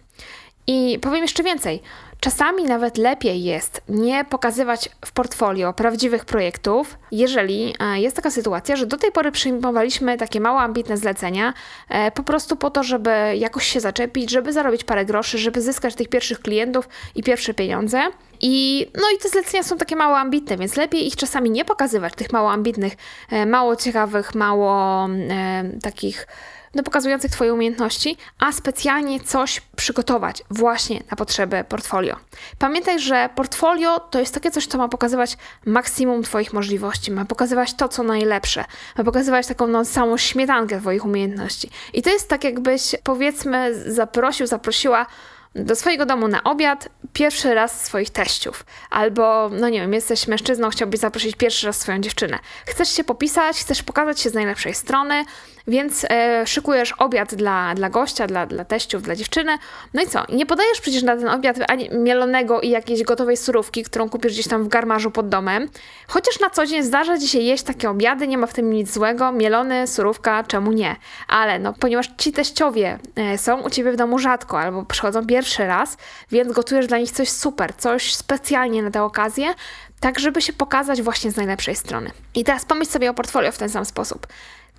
I 0.70 0.98
powiem 0.98 1.22
jeszcze 1.22 1.42
więcej. 1.42 1.82
Czasami 2.20 2.64
nawet 2.64 2.98
lepiej 2.98 3.42
jest 3.44 3.82
nie 3.88 4.24
pokazywać 4.24 4.90
w 5.04 5.12
portfolio 5.12 5.72
prawdziwych 5.72 6.24
projektów, 6.24 6.98
jeżeli 7.12 7.74
e, 7.80 8.00
jest 8.00 8.16
taka 8.16 8.30
sytuacja, 8.30 8.76
że 8.76 8.86
do 8.86 8.96
tej 8.96 9.12
pory 9.12 9.32
przyjmowaliśmy 9.32 10.16
takie 10.16 10.40
mało 10.40 10.60
ambitne 10.60 10.96
zlecenia 10.96 11.54
e, 11.88 12.10
po 12.10 12.22
prostu 12.22 12.56
po 12.56 12.70
to, 12.70 12.82
żeby 12.82 13.10
jakoś 13.36 13.66
się 13.66 13.80
zaczepić, 13.80 14.30
żeby 14.30 14.52
zarobić 14.52 14.84
parę 14.84 15.04
groszy, 15.04 15.38
żeby 15.38 15.60
zyskać 15.62 15.94
tych 15.94 16.08
pierwszych 16.08 16.40
klientów 16.40 16.88
i 17.14 17.22
pierwsze 17.22 17.54
pieniądze. 17.54 18.02
I, 18.40 18.86
no 18.94 19.02
i 19.16 19.18
te 19.18 19.28
zlecenia 19.28 19.62
są 19.62 19.76
takie 19.76 19.96
mało 19.96 20.18
ambitne, 20.18 20.56
więc 20.56 20.76
lepiej 20.76 21.06
ich 21.06 21.16
czasami 21.16 21.50
nie 21.50 21.64
pokazywać, 21.64 22.14
tych 22.14 22.32
mało 22.32 22.52
ambitnych, 22.52 22.92
e, 23.30 23.46
mało 23.46 23.76
ciekawych, 23.76 24.34
mało 24.34 25.06
e, 25.06 25.64
takich 25.82 26.26
no, 26.74 26.82
pokazujących 26.82 27.30
Twoje 27.30 27.54
umiejętności, 27.54 28.16
a 28.38 28.52
specjalnie 28.52 29.20
coś 29.20 29.60
przygotować 29.76 30.42
właśnie 30.50 31.02
na 31.10 31.16
potrzeby 31.16 31.64
portfolio. 31.68 32.16
Pamiętaj, 32.58 33.00
że 33.00 33.28
portfolio 33.34 34.00
to 34.00 34.20
jest 34.20 34.34
takie 34.34 34.50
coś, 34.50 34.66
co 34.66 34.78
ma 34.78 34.88
pokazywać 34.88 35.36
maksimum 35.66 36.22
Twoich 36.22 36.52
możliwości, 36.52 37.10
ma 37.10 37.24
pokazywać 37.24 37.74
to, 37.74 37.88
co 37.88 38.02
najlepsze, 38.02 38.64
ma 38.98 39.04
pokazywać 39.04 39.46
taką 39.46 39.66
no, 39.66 39.84
samą 39.84 40.16
śmietankę 40.16 40.80
Twoich 40.80 41.04
umiejętności. 41.04 41.70
I 41.92 42.02
to 42.02 42.10
jest 42.10 42.28
tak, 42.28 42.44
jakbyś 42.44 42.94
powiedzmy 43.04 43.92
zaprosił, 43.92 44.46
zaprosiła 44.46 45.06
do 45.54 45.76
swojego 45.76 46.06
domu 46.06 46.28
na 46.28 46.44
obiad 46.44 46.88
pierwszy 47.12 47.54
raz 47.54 47.84
swoich 47.84 48.10
teściów. 48.10 48.64
Albo, 48.90 49.50
no 49.52 49.68
nie 49.68 49.80
wiem, 49.80 49.92
jesteś 49.92 50.26
mężczyzną, 50.26 50.70
chciałbyś 50.70 51.00
zaprosić 51.00 51.36
pierwszy 51.36 51.66
raz 51.66 51.80
swoją 51.80 52.00
dziewczynę. 52.00 52.38
Chcesz 52.66 52.88
się 52.88 53.04
popisać, 53.04 53.56
chcesz 53.56 53.82
pokazać 53.82 54.20
się 54.20 54.30
z 54.30 54.34
najlepszej 54.34 54.74
strony, 54.74 55.24
więc 55.68 56.06
e, 56.10 56.46
szykujesz 56.46 56.92
obiad 56.92 57.34
dla, 57.34 57.74
dla 57.74 57.90
gościa, 57.90 58.26
dla, 58.26 58.46
dla 58.46 58.64
teściów, 58.64 59.02
dla 59.02 59.16
dziewczyny. 59.16 59.58
No 59.94 60.02
i 60.02 60.06
co? 60.06 60.24
Nie 60.28 60.46
podajesz 60.46 60.80
przecież 60.80 61.02
na 61.02 61.16
ten 61.16 61.28
obiad 61.28 61.56
ani 61.68 61.90
mielonego 61.90 62.60
i 62.60 62.70
jakiejś 62.70 63.02
gotowej 63.02 63.36
surówki, 63.36 63.82
którą 63.82 64.08
kupisz 64.08 64.32
gdzieś 64.32 64.48
tam 64.48 64.64
w 64.64 64.68
garmarzu 64.68 65.10
pod 65.10 65.28
domem. 65.28 65.68
Chociaż 66.08 66.40
na 66.40 66.50
co 66.50 66.66
dzień 66.66 66.82
zdarza 66.82 67.18
ci 67.18 67.28
się 67.28 67.38
jeść 67.38 67.62
takie 67.62 67.90
obiady, 67.90 68.28
nie 68.28 68.38
ma 68.38 68.46
w 68.46 68.54
tym 68.54 68.72
nic 68.72 68.92
złego. 68.92 69.32
Mielony, 69.32 69.86
surówka, 69.86 70.44
czemu 70.44 70.72
nie? 70.72 70.96
Ale 71.28 71.58
no, 71.58 71.74
ponieważ 71.80 72.10
ci 72.18 72.32
teściowie 72.32 72.98
e, 73.16 73.38
są 73.38 73.60
u 73.60 73.70
ciebie 73.70 73.92
w 73.92 73.96
domu 73.96 74.18
rzadko 74.18 74.60
albo 74.60 74.84
przychodzą 74.84 75.26
pierwszy 75.26 75.66
raz, 75.66 75.96
więc 76.30 76.52
gotujesz 76.52 76.86
dla 76.86 76.98
nich 76.98 77.10
coś 77.10 77.28
super, 77.28 77.74
coś 77.74 78.14
specjalnie 78.14 78.82
na 78.82 78.90
tę 78.90 79.02
okazję, 79.02 79.54
tak 80.00 80.18
żeby 80.18 80.42
się 80.42 80.52
pokazać 80.52 81.02
właśnie 81.02 81.30
z 81.30 81.36
najlepszej 81.36 81.76
strony. 81.76 82.10
I 82.34 82.44
teraz 82.44 82.64
pomyśl 82.64 82.90
sobie 82.90 83.10
o 83.10 83.14
portfolio 83.14 83.52
w 83.52 83.58
ten 83.58 83.68
sam 83.68 83.84
sposób. 83.84 84.26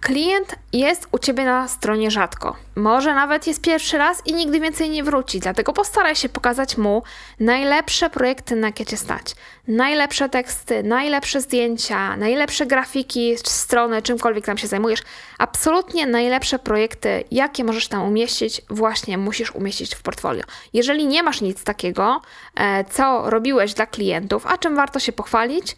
Klient 0.01 0.56
jest 0.74 1.08
u 1.12 1.20
ciebie 1.20 1.46
na 1.46 1.68
stronie 1.68 2.12
rzadko. 2.12 2.56
Może 2.75 3.13
nawet 3.13 3.48
jest 3.48 3.62
pierwszy 3.62 3.98
raz 3.98 4.27
i 4.27 4.34
nigdy 4.34 4.60
więcej 4.60 4.89
nie 4.89 5.03
wróci, 5.03 5.39
dlatego 5.39 5.74
postaraj 5.74 6.15
się 6.15 6.29
pokazać 6.29 6.77
mu 6.77 7.03
najlepsze 7.39 8.10
projekty, 8.10 8.56
na 8.56 8.68
jakie 8.68 8.86
cię 8.86 8.98
stać. 8.98 9.36
Najlepsze 9.68 10.29
teksty, 10.29 10.84
najlepsze 10.84 11.41
zdjęcia, 11.41 12.18
najlepsze 12.18 12.65
grafiki, 12.65 13.38
strony, 13.44 14.01
czymkolwiek 14.01 14.46
tam 14.46 14.58
się 14.58 14.68
zajmujesz. 14.68 15.00
Absolutnie 15.38 16.08
najlepsze 16.08 16.60
projekty, 16.60 17.24
jakie 17.32 17.63
możesz 17.63 17.88
tam 17.88 18.03
umieścić, 18.03 18.62
właśnie 18.70 19.18
musisz 19.18 19.56
umieścić 19.56 19.96
w 19.96 20.01
portfolio. 20.01 20.44
Jeżeli 20.74 21.08
nie 21.08 21.24
masz 21.24 21.41
nic 21.41 21.63
takiego, 21.63 22.22
e, 22.56 22.84
co 22.84 23.29
robiłeś 23.29 23.74
dla 23.74 23.86
klientów, 23.86 24.46
a 24.48 24.58
czym 24.58 24.75
warto 24.75 25.00
się 25.00 25.12
pochwalić, 25.12 25.75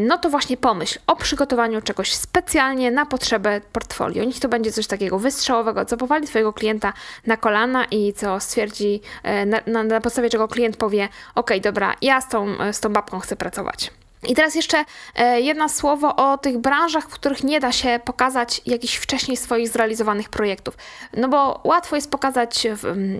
no 0.00 0.18
to 0.18 0.30
właśnie 0.30 0.56
pomyśl 0.56 0.98
o 1.06 1.16
przygotowaniu 1.16 1.82
czegoś 1.82 2.14
specjalnie 2.14 2.90
na 2.90 3.06
potrzebę 3.06 3.60
portfolio. 3.72 4.24
Niech 4.24 4.40
to 4.40 4.48
będzie 4.48 4.72
coś 4.72 4.86
takiego 4.86 5.18
wystrzałowego, 5.18 5.84
co 5.84 5.96
powali 5.96 6.26
Twojego 6.26 6.52
klienta 6.52 6.92
na 7.26 7.36
kolana 7.36 7.84
i 7.84 8.12
co 8.12 8.40
stwierdzi, 8.40 9.00
e, 9.22 9.46
na, 9.46 9.84
na, 9.84 10.00
podstawie 10.00 10.30
czego 10.30 10.48
klient 10.48 10.76
powie: 10.76 11.08
OK, 11.34 11.50
dobra, 11.62 11.94
ja 12.02 12.20
z 12.20 12.28
tą, 12.28 12.72
z 12.72 12.80
tą 12.80 12.88
babką 12.88 13.20
chcę 13.20 13.36
pracować. 13.36 14.01
I 14.28 14.34
teraz 14.34 14.54
jeszcze 14.54 14.84
e, 15.14 15.40
jedno 15.40 15.68
słowo 15.68 16.16
o 16.16 16.38
tych 16.38 16.58
branżach, 16.58 17.04
w 17.04 17.12
których 17.14 17.44
nie 17.44 17.60
da 17.60 17.72
się 17.72 18.00
pokazać 18.04 18.60
jakichś 18.66 18.96
wcześniej 18.96 19.36
swoich 19.36 19.68
zrealizowanych 19.68 20.28
projektów. 20.28 20.76
No 21.16 21.28
bo 21.28 21.60
łatwo 21.64 21.96
jest 21.96 22.10
pokazać, 22.10 22.66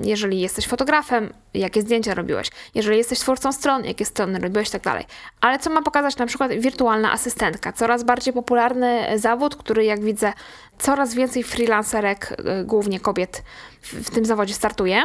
jeżeli 0.04 0.40
jesteś 0.40 0.66
fotografem, 0.66 1.32
jakie 1.54 1.82
zdjęcia 1.82 2.14
robiłeś, 2.14 2.50
jeżeli 2.74 2.98
jesteś 2.98 3.18
twórcą 3.18 3.52
stron, 3.52 3.84
jakie 3.84 4.04
strony 4.04 4.38
robiłeś 4.38 4.70
tak 4.70 4.82
dalej. 4.82 5.04
Ale 5.40 5.58
co 5.58 5.70
ma 5.70 5.82
pokazać 5.82 6.16
na 6.16 6.26
przykład 6.26 6.52
wirtualna 6.52 7.12
asystentka? 7.12 7.72
Coraz 7.72 8.04
bardziej 8.04 8.34
popularny 8.34 9.18
zawód, 9.18 9.56
który 9.56 9.84
jak 9.84 10.04
widzę, 10.04 10.32
coraz 10.78 11.14
więcej 11.14 11.42
freelancerek, 11.42 12.36
e, 12.44 12.64
głównie 12.64 13.00
kobiet 13.00 13.42
w 13.82 14.10
tym 14.10 14.24
zawodzie 14.24 14.54
startuje. 14.54 15.02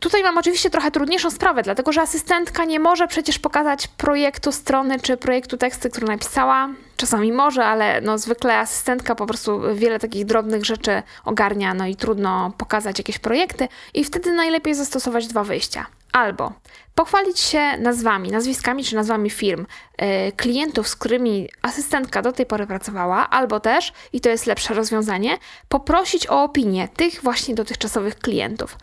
Tutaj 0.00 0.22
mam 0.22 0.38
oczywiście 0.38 0.70
trochę 0.70 0.90
trudniejszą 0.90 1.30
sprawę, 1.30 1.62
dlatego 1.62 1.92
że 1.92 2.00
asystentka 2.00 2.64
nie 2.64 2.80
może 2.80 3.08
przecież 3.08 3.38
pokazać 3.38 3.88
projektu 3.88 4.52
strony 4.52 5.00
czy 5.00 5.16
projektu 5.16 5.56
teksty, 5.56 5.90
który 5.90 6.06
napisała. 6.06 6.68
Czasami 6.96 7.32
może, 7.32 7.64
ale 7.64 8.00
no 8.00 8.18
zwykle 8.18 8.58
asystentka 8.58 9.14
po 9.14 9.26
prostu 9.26 9.60
wiele 9.74 9.98
takich 9.98 10.24
drobnych 10.24 10.64
rzeczy 10.64 11.02
ogarnia, 11.24 11.74
no 11.74 11.86
i 11.86 11.96
trudno 11.96 12.52
pokazać 12.58 12.98
jakieś 12.98 13.18
projekty 13.18 13.68
i 13.94 14.04
wtedy 14.04 14.32
najlepiej 14.32 14.74
zastosować 14.74 15.26
dwa 15.26 15.44
wyjścia. 15.44 15.86
Albo 16.12 16.52
pochwalić 16.94 17.40
się 17.40 17.76
nazwami, 17.78 18.30
nazwiskami 18.30 18.84
czy 18.84 18.94
nazwami 18.94 19.30
firm, 19.30 19.66
yy, 20.00 20.32
klientów, 20.32 20.88
z 20.88 20.96
którymi 20.96 21.48
asystentka 21.62 22.22
do 22.22 22.32
tej 22.32 22.46
pory 22.46 22.66
pracowała, 22.66 23.30
albo 23.30 23.60
też, 23.60 23.92
i 24.12 24.20
to 24.20 24.28
jest 24.28 24.46
lepsze 24.46 24.74
rozwiązanie, 24.74 25.38
poprosić 25.68 26.26
o 26.26 26.42
opinię 26.42 26.88
tych 26.88 27.22
właśnie 27.22 27.54
dotychczasowych 27.54 28.18
klientów. 28.18 28.76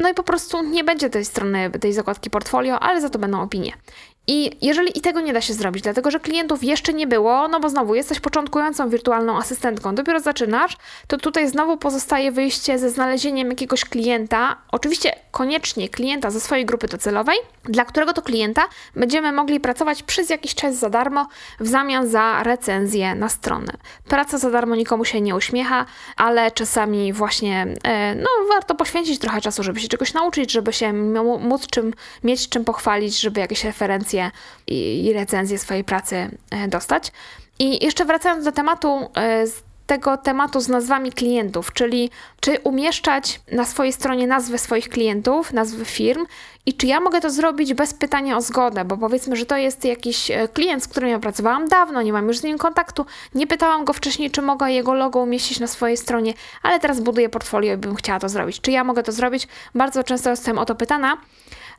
No 0.00 0.08
i 0.08 0.14
po 0.14 0.22
prostu 0.22 0.62
nie 0.62 0.84
będzie 0.84 1.10
tej 1.10 1.24
strony, 1.24 1.70
tej 1.70 1.92
zakładki 1.92 2.30
portfolio, 2.30 2.80
ale 2.80 3.00
za 3.00 3.10
to 3.10 3.18
będą 3.18 3.42
opinie. 3.42 3.72
I 4.26 4.50
jeżeli 4.62 4.98
i 4.98 5.00
tego 5.00 5.20
nie 5.20 5.32
da 5.32 5.40
się 5.40 5.54
zrobić, 5.54 5.82
dlatego 5.82 6.10
że 6.10 6.20
klientów 6.20 6.64
jeszcze 6.64 6.92
nie 6.92 7.06
było, 7.06 7.48
no 7.48 7.60
bo 7.60 7.68
znowu 7.68 7.94
jesteś 7.94 8.20
początkującą 8.20 8.88
wirtualną 8.88 9.38
asystentką, 9.38 9.94
dopiero 9.94 10.20
zaczynasz, 10.20 10.76
to 11.06 11.16
tutaj 11.16 11.48
znowu 11.48 11.76
pozostaje 11.76 12.32
wyjście 12.32 12.78
ze 12.78 12.90
znalezieniem 12.90 13.50
jakiegoś 13.50 13.84
klienta, 13.84 14.56
oczywiście 14.70 15.12
koniecznie 15.30 15.88
klienta 15.88 16.30
ze 16.30 16.40
swojej 16.40 16.66
grupy 16.66 16.86
docelowej, 16.86 17.36
dla 17.64 17.84
którego 17.84 18.12
to 18.12 18.22
klienta 18.22 18.62
będziemy 18.96 19.32
mogli 19.32 19.60
pracować 19.60 20.02
przez 20.02 20.30
jakiś 20.30 20.54
czas 20.54 20.74
za 20.74 20.90
darmo 20.90 21.28
w 21.60 21.68
zamian 21.68 22.08
za 22.08 22.42
recenzję 22.42 23.14
na 23.14 23.28
stronę. 23.28 23.72
Praca 24.08 24.38
za 24.38 24.50
darmo 24.50 24.76
nikomu 24.76 25.04
się 25.04 25.20
nie 25.20 25.36
uśmiecha, 25.36 25.86
ale 26.16 26.50
czasami 26.50 27.12
właśnie 27.12 27.66
e, 27.84 28.14
no, 28.14 28.28
warto 28.48 28.74
poświęcić 28.74 29.18
trochę 29.18 29.40
czasu, 29.40 29.62
żeby 29.62 29.80
się 29.80 29.88
czegoś 29.88 30.14
nauczyć, 30.14 30.52
żeby 30.52 30.72
się 30.72 30.92
móc 30.92 31.66
czym, 31.66 31.94
mieć 32.24 32.48
czym 32.48 32.64
pochwalić, 32.64 33.20
żeby 33.20 33.40
jakieś 33.40 33.64
referencje 33.64 34.13
i, 34.66 35.12
recenzje 35.14 35.58
swojej 35.58 35.84
pracy 35.84 36.38
e, 36.50 36.68
dostać. 36.68 37.12
I 37.58 37.84
jeszcze 37.84 38.04
wracając 38.04 38.44
do 38.44 38.52
tematu 38.52 39.10
e, 39.16 39.44
tego 39.86 40.16
tematu 40.16 40.60
z 40.60 40.68
nazwami 40.68 41.12
klientów, 41.12 41.72
czyli 41.72 42.10
czy 42.40 42.58
umieszczać 42.58 43.40
na 43.52 43.64
swojej 43.64 43.92
stronie 43.92 44.26
nazwy 44.26 44.58
swoich 44.58 44.88
klientów, 44.88 45.52
nazwy 45.52 45.84
firm 45.84 46.26
i 46.66 46.74
czy 46.74 46.86
ja 46.86 47.00
mogę 47.00 47.20
to 47.20 47.30
zrobić 47.30 47.74
bez 47.74 47.94
pytania 47.94 48.36
o 48.36 48.40
zgodę, 48.40 48.84
bo 48.84 48.96
powiedzmy, 48.96 49.36
że 49.36 49.46
to 49.46 49.56
jest 49.56 49.84
jakiś 49.84 50.30
e, 50.30 50.48
klient, 50.48 50.84
z 50.84 50.88
którym 50.88 51.10
ja 51.10 51.18
pracowałam 51.18 51.68
dawno, 51.68 52.02
nie 52.02 52.12
mam 52.12 52.28
już 52.28 52.38
z 52.38 52.42
nim 52.42 52.58
kontaktu, 52.58 53.06
nie 53.34 53.46
pytałam 53.46 53.84
go 53.84 53.92
wcześniej, 53.92 54.30
czy 54.30 54.42
mogę 54.42 54.72
jego 54.72 54.94
logo 54.94 55.20
umieścić 55.20 55.60
na 55.60 55.66
swojej 55.66 55.96
stronie, 55.96 56.34
ale 56.62 56.80
teraz 56.80 57.00
buduję 57.00 57.28
portfolio 57.28 57.74
i 57.74 57.76
bym 57.76 57.94
chciała 57.94 58.18
to 58.18 58.28
zrobić. 58.28 58.60
Czy 58.60 58.70
ja 58.70 58.84
mogę 58.84 59.02
to 59.02 59.12
zrobić? 59.12 59.48
Bardzo 59.74 60.04
często 60.04 60.30
jestem 60.30 60.58
o 60.58 60.64
to 60.64 60.74
pytana. 60.74 61.16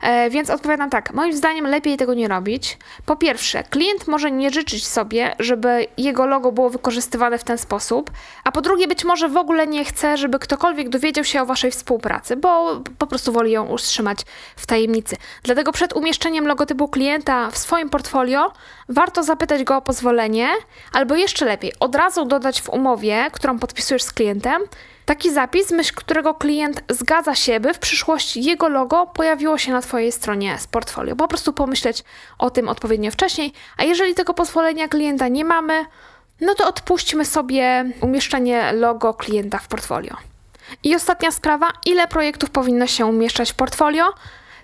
E, 0.00 0.30
więc 0.30 0.50
odpowiadam 0.50 0.90
tak, 0.90 1.12
moim 1.12 1.32
zdaniem 1.32 1.66
lepiej 1.66 1.96
tego 1.96 2.14
nie 2.14 2.28
robić. 2.28 2.78
Po 3.06 3.16
pierwsze, 3.16 3.64
klient 3.64 4.08
może 4.08 4.30
nie 4.30 4.50
życzyć 4.50 4.86
sobie, 4.86 5.34
żeby 5.38 5.86
jego 5.96 6.26
logo 6.26 6.52
było 6.52 6.70
wykorzystywane 6.70 7.38
w 7.38 7.44
ten 7.44 7.58
sposób, 7.58 8.10
a 8.44 8.52
po 8.52 8.60
drugie, 8.60 8.88
być 8.88 9.04
może 9.04 9.28
w 9.28 9.36
ogóle 9.36 9.66
nie 9.66 9.84
chce, 9.84 10.16
żeby 10.16 10.38
ktokolwiek 10.38 10.88
dowiedział 10.88 11.24
się 11.24 11.42
o 11.42 11.46
waszej 11.46 11.70
współpracy, 11.70 12.36
bo 12.36 12.80
po 12.98 13.06
prostu 13.06 13.32
woli 13.32 13.52
ją 13.52 13.66
utrzymać 13.66 14.18
w 14.56 14.66
tajemnicy. 14.66 15.16
Dlatego 15.42 15.72
przed 15.72 15.92
umieszczeniem 15.92 16.46
logotypu 16.46 16.88
klienta 16.88 17.50
w 17.50 17.58
swoim 17.58 17.90
portfolio 17.90 18.52
warto 18.88 19.22
zapytać 19.22 19.64
go 19.64 19.76
o 19.76 19.82
pozwolenie, 19.82 20.48
albo 20.92 21.16
jeszcze 21.16 21.44
lepiej, 21.44 21.72
od 21.80 21.94
razu 21.94 22.24
dodać 22.24 22.62
w 22.62 22.68
umowie, 22.68 23.26
którą 23.32 23.58
podpisujesz 23.58 24.02
z 24.02 24.12
klientem, 24.12 24.62
Taki 25.06 25.32
zapis, 25.32 25.70
myśl 25.70 25.94
którego 25.94 26.34
klient 26.34 26.82
zgadza 26.88 27.34
się, 27.34 27.60
by 27.60 27.74
w 27.74 27.78
przyszłości 27.78 28.44
jego 28.44 28.68
logo 28.68 29.06
pojawiło 29.06 29.58
się 29.58 29.72
na 29.72 29.82
Twojej 29.82 30.12
stronie 30.12 30.58
z 30.58 30.66
portfolio. 30.66 31.16
Po 31.16 31.28
prostu 31.28 31.52
pomyśleć 31.52 32.04
o 32.38 32.50
tym 32.50 32.68
odpowiednio 32.68 33.10
wcześniej, 33.10 33.52
a 33.76 33.84
jeżeli 33.84 34.14
tego 34.14 34.34
pozwolenia 34.34 34.88
klienta 34.88 35.28
nie 35.28 35.44
mamy, 35.44 35.84
no 36.40 36.54
to 36.54 36.68
odpuśćmy 36.68 37.24
sobie 37.24 37.84
umieszczenie 38.00 38.72
logo 38.72 39.14
klienta 39.14 39.58
w 39.58 39.68
portfolio. 39.68 40.16
I 40.82 40.94
ostatnia 40.94 41.30
sprawa, 41.30 41.72
ile 41.84 42.08
projektów 42.08 42.50
powinno 42.50 42.86
się 42.86 43.06
umieszczać 43.06 43.52
w 43.52 43.54
portfolio? 43.54 44.04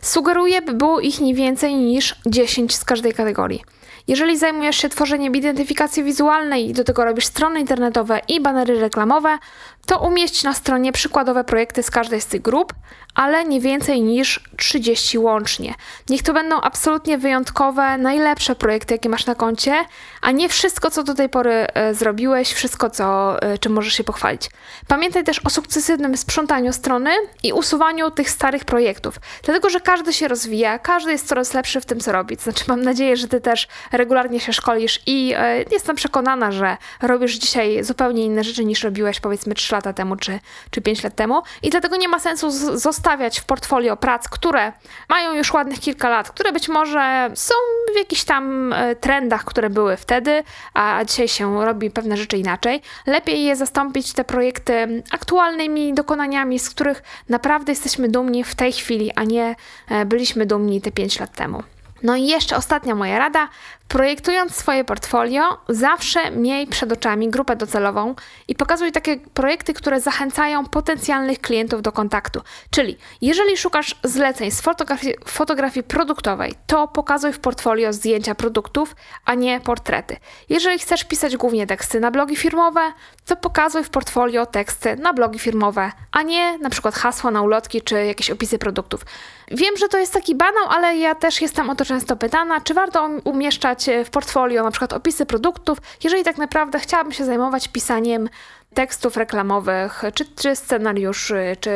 Sugeruję, 0.01 0.63
by 0.63 0.73
było 0.73 1.01
ich 1.01 1.21
nie 1.21 1.35
więcej 1.35 1.75
niż 1.75 2.17
10 2.27 2.77
z 2.77 2.85
każdej 2.85 3.13
kategorii. 3.13 3.65
Jeżeli 4.09 4.39
zajmujesz 4.39 4.77
się 4.77 4.89
tworzeniem 4.89 5.37
identyfikacji 5.37 6.05
wizualnej 6.05 6.69
i 6.69 6.73
do 6.73 6.85
tego 6.85 7.05
robisz 7.05 7.27
strony 7.27 7.61
internetowe 7.61 8.21
i 8.29 8.41
banery 8.41 8.81
reklamowe, 8.81 9.39
to 9.87 9.99
umieść 9.99 10.43
na 10.43 10.55
stronie 10.55 10.93
przykładowe 10.93 11.45
projekty 11.45 11.83
z 11.83 11.91
każdej 11.91 12.21
z 12.21 12.27
tych 12.27 12.43
grup, 12.43 12.73
ale 13.15 13.45
nie 13.45 13.61
więcej 13.61 14.03
niż 14.03 14.41
30 14.57 15.19
łącznie. 15.19 15.75
Niech 16.09 16.23
to 16.23 16.33
będą 16.33 16.61
absolutnie 16.61 17.19
wyjątkowe, 17.19 17.99
najlepsze 17.99 18.55
projekty, 18.55 18.95
jakie 18.95 19.09
masz 19.09 19.27
na 19.27 19.35
koncie, 19.35 19.85
a 20.21 20.31
nie 20.31 20.49
wszystko, 20.49 20.91
co 20.91 21.03
do 21.03 21.15
tej 21.15 21.29
pory 21.29 21.53
e, 21.53 21.95
zrobiłeś, 21.95 22.53
wszystko, 22.53 22.91
co, 22.91 23.37
e, 23.43 23.59
czym 23.59 23.73
możesz 23.73 23.95
się 23.95 24.05
pochwalić. 24.05 24.51
Pamiętaj 24.89 25.25
też 25.25 25.39
o 25.39 25.51
sukcesywnym 25.51 26.17
sprzątaniu 26.17 26.73
strony 26.73 27.11
i 27.43 27.53
usuwaniu 27.53 28.11
tych 28.11 28.31
starych 28.31 28.65
projektów, 28.65 29.15
dlatego 29.45 29.71
że 29.71 29.81
każdy 29.81 30.13
się 30.13 30.29
rozwija, 30.29 30.79
każdy 30.79 31.13
jest 31.13 31.29
coraz 31.29 31.55
lepszy 31.55 31.81
w 31.81 31.87
tym, 31.87 32.01
co 32.01 32.13
robi. 32.13 32.37
Znaczy, 32.37 32.65
mam 32.69 32.83
nadzieję, 32.83 33.17
że 33.17 33.29
ty 33.29 33.41
też 33.41 33.69
regularnie 33.93 34.41
się 34.41 34.53
szkolisz 34.53 35.01
i 35.07 35.35
e, 35.37 35.63
jestem 35.71 35.97
przekonana, 35.97 36.53
że 36.53 36.77
robisz 37.03 37.35
dzisiaj 37.35 37.85
zupełnie 37.85 38.25
inne 38.25 38.45
rzeczy 38.45 38.65
niż 38.65 38.85
robiłeś 38.85 39.21
powiedzmy 39.21 39.55
3 39.55 39.72
lata 39.73 39.93
temu 39.93 40.17
czy, 40.17 40.41
czy 40.71 40.81
5 40.81 41.05
lat 41.05 41.15
temu 41.15 41.43
i 41.63 41.71
dlatego 41.71 41.97
nie 41.97 42.09
ma 42.09 42.19
sensu 42.19 42.51
zostawiać 42.79 43.41
w 43.41 43.45
portfolio 43.45 43.97
prac, 43.97 44.29
które 44.29 44.73
mają 45.09 45.35
już 45.35 45.53
ładnych 45.53 45.81
kilka 45.81 46.09
lat, 46.09 46.31
które 46.31 46.53
być 46.53 46.69
może 46.69 47.31
są 47.35 47.55
w 47.95 47.99
jakichś 47.99 48.25
tam 48.25 48.73
e, 48.73 48.97
trendach, 48.97 49.45
które 49.45 49.71
były 49.71 49.97
wtedy, 49.97 50.45
a 50.75 51.05
dzisiaj 51.05 51.29
się 51.29 51.65
robi 51.65 51.91
pewne 51.91 52.17
rzeczy 52.17 52.39
inaczej. 52.39 52.83
Lepiej 53.07 53.45
je 53.45 53.57
zastąpić 53.57 54.13
te 54.13 54.25
projekty 54.25 55.03
aktualnymi 55.11 55.95
dokonaniami, 55.95 56.59
z 56.59 56.71
których 56.71 57.03
naprawdę 57.29 57.73
jesteśmy 57.73 58.09
dumni 58.09 58.45
w 58.45 58.55
tej 58.55 58.73
chwili, 58.73 59.13
a 59.13 59.25
nie 59.25 59.57
e, 59.89 60.05
byliśmy 60.05 60.47
dumni 60.47 60.81
te 60.81 60.91
5 60.91 61.21
lat 61.21 61.33
temu. 61.33 61.63
No 62.03 62.17
i 62.17 62.27
jeszcze 62.27 62.57
ostatnia 62.57 62.95
moja 62.95 63.19
rada. 63.19 63.49
Projektując 63.93 64.57
swoje 64.57 64.85
portfolio, 64.85 65.43
zawsze 65.69 66.31
miej 66.31 66.67
przed 66.67 66.93
oczami 66.93 67.31
grupę 67.31 67.57
docelową 67.57 68.15
i 68.49 68.55
pokazuj 68.55 68.93
takie 68.93 69.17
projekty, 69.17 69.75
które 69.75 70.01
zachęcają 70.01 70.67
potencjalnych 70.67 71.41
klientów 71.41 71.83
do 71.83 71.93
kontaktu. 71.93 72.41
Czyli 72.71 72.99
jeżeli 73.21 73.57
szukasz 73.57 73.95
zleceń 74.05 74.51
z 74.51 74.61
fotografii, 74.61 75.15
fotografii 75.27 75.85
produktowej, 75.85 76.55
to 76.67 76.89
pokazuj 76.89 77.33
w 77.33 77.39
portfolio 77.39 77.93
zdjęcia 77.93 78.35
produktów, 78.35 78.97
a 79.25 79.35
nie 79.35 79.61
portrety. 79.61 80.17
Jeżeli 80.49 80.79
chcesz 80.79 81.05
pisać 81.05 81.37
głównie 81.37 81.67
teksty 81.67 82.01
na 82.01 82.11
blogi 82.11 82.37
firmowe, 82.37 82.81
to 83.27 83.37
pokazuj 83.37 83.85
w 83.85 83.91
portfolio 83.91 84.47
teksty 84.47 84.97
na 84.97 85.13
blogi 85.13 85.39
firmowe, 85.39 85.93
a 86.13 86.23
nie 86.23 86.59
na 86.59 86.71
przykład 86.71 86.95
hasła 86.95 87.31
na 87.31 87.43
ulotki 87.43 87.83
czy 87.83 88.07
jakieś 88.07 88.31
opisy 88.31 88.59
produktów. 88.59 89.05
Wiem, 89.51 89.77
że 89.77 89.89
to 89.89 89.99
jest 89.99 90.13
taki 90.13 90.35
banał, 90.35 90.65
ale 90.69 90.97
ja 90.97 91.15
też 91.15 91.41
jestem 91.41 91.71
o 91.71 91.75
to 91.75 91.85
często 91.85 92.17
pytana, 92.17 92.61
czy 92.61 92.75
warto 92.75 93.11
umieszczać 93.25 93.82
w 94.05 94.11
portfolio 94.11 94.63
na 94.63 94.71
przykład 94.71 94.93
opisy 94.93 95.27
produktów, 95.27 95.79
jeżeli 96.05 96.25
tak 96.25 96.39
naprawdę 96.39 96.81
chciałabym 96.81 97.13
się 97.13 97.25
zajmować 97.25 97.69
pisaniem 97.69 98.29
tekstów 98.75 99.17
reklamowych, 99.17 100.03
czy, 100.15 100.25
czy 100.25 100.57
scenariuszy, 100.57 101.57
czy 101.61 101.71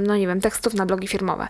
no 0.00 0.16
nie 0.16 0.26
wiem, 0.26 0.40
tekstów 0.40 0.74
na 0.74 0.86
blogi 0.86 1.08
firmowe. 1.08 1.48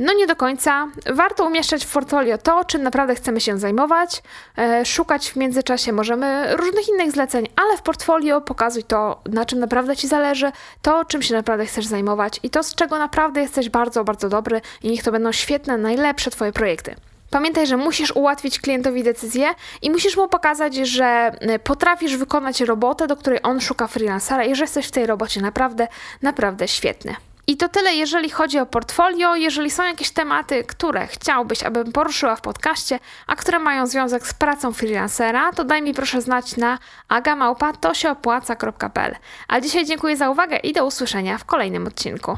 No 0.00 0.12
nie 0.12 0.26
do 0.26 0.36
końca. 0.36 0.88
Warto 1.12 1.44
umieszczać 1.44 1.84
w 1.84 1.92
portfolio 1.92 2.38
to, 2.38 2.64
czym 2.64 2.82
naprawdę 2.82 3.14
chcemy 3.14 3.40
się 3.40 3.58
zajmować. 3.58 4.22
E, 4.58 4.84
szukać 4.84 5.30
w 5.30 5.36
międzyczasie 5.36 5.92
możemy 5.92 6.56
różnych 6.56 6.88
innych 6.88 7.12
zleceń, 7.12 7.48
ale 7.56 7.76
w 7.76 7.82
portfolio 7.82 8.40
pokazuj 8.40 8.84
to, 8.84 9.20
na 9.32 9.44
czym 9.44 9.58
naprawdę 9.58 9.96
Ci 9.96 10.08
zależy, 10.08 10.52
to, 10.82 11.04
czym 11.04 11.22
się 11.22 11.34
naprawdę 11.34 11.66
chcesz 11.66 11.86
zajmować 11.86 12.40
i 12.42 12.50
to, 12.50 12.62
z 12.62 12.74
czego 12.74 12.98
naprawdę 12.98 13.40
jesteś 13.40 13.68
bardzo, 13.68 14.04
bardzo 14.04 14.28
dobry 14.28 14.60
i 14.82 14.90
niech 14.90 15.02
to 15.02 15.12
będą 15.12 15.32
świetne, 15.32 15.78
najlepsze 15.78 16.30
Twoje 16.30 16.52
projekty. 16.52 16.94
Pamiętaj, 17.30 17.66
że 17.66 17.76
musisz 17.76 18.16
ułatwić 18.16 18.60
klientowi 18.60 19.02
decyzję 19.02 19.54
i 19.82 19.90
musisz 19.90 20.16
mu 20.16 20.28
pokazać, 20.28 20.74
że 20.74 21.32
y, 21.54 21.58
potrafisz 21.58 22.16
wykonać 22.16 22.60
robotę, 22.60 23.06
do 23.06 23.16
której 23.16 23.38
on 23.42 23.60
szuka 23.60 23.86
freelancera 23.86 24.44
i 24.44 24.54
że 24.54 24.64
jesteś 24.64 24.86
w 24.86 24.90
tej 24.90 25.06
robocie 25.06 25.40
naprawdę, 25.40 25.88
naprawdę 26.22 26.68
świetny. 26.68 27.16
I 27.46 27.56
to 27.56 27.68
tyle, 27.68 27.94
jeżeli 27.94 28.30
chodzi 28.30 28.58
o 28.58 28.66
portfolio. 28.66 29.36
Jeżeli 29.36 29.70
są 29.70 29.84
jakieś 29.84 30.10
tematy, 30.10 30.64
które 30.64 31.06
chciałbyś, 31.06 31.62
abym 31.62 31.92
poruszyła 31.92 32.36
w 32.36 32.40
podcaście, 32.40 32.98
a 33.26 33.36
które 33.36 33.58
mają 33.58 33.86
związek 33.86 34.26
z 34.26 34.34
pracą 34.34 34.72
freelancera, 34.72 35.52
to 35.52 35.64
daj 35.64 35.82
mi 35.82 35.94
proszę 35.94 36.20
znać 36.22 36.56
na 36.56 36.78
agamałpa.to 37.08 37.92
A 39.48 39.60
dzisiaj 39.60 39.86
dziękuję 39.86 40.16
za 40.16 40.30
uwagę 40.30 40.56
i 40.56 40.72
do 40.72 40.86
usłyszenia 40.86 41.38
w 41.38 41.44
kolejnym 41.44 41.86
odcinku. 41.86 42.36